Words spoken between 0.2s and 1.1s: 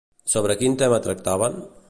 Sobre quin tema